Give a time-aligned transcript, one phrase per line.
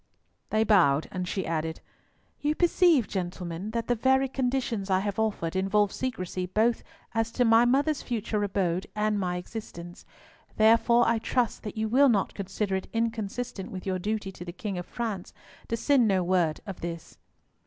[0.49, 1.79] They bowed, and she added,
[2.39, 6.81] "You perceive, gentlemen, that the very conditions I have offered involve secrecy both
[7.13, 10.03] as to my mother's future abode and my existence.
[10.57, 14.51] Therefore, I trust that you will not consider it inconsistent with your duty to the
[14.51, 15.33] King of France
[15.67, 17.19] to send no word of this."